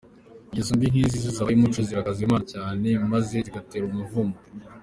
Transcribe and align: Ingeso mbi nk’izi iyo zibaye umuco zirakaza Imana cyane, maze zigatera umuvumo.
Ingeso 0.49 0.71
mbi 0.77 0.85
nk’izi 0.91 1.17
iyo 1.19 1.31
zibaye 1.35 1.55
umuco 1.57 1.79
zirakaza 1.87 2.21
Imana 2.27 2.45
cyane, 2.53 2.87
maze 3.11 3.35
zigatera 3.45 3.83
umuvumo. 3.87 4.35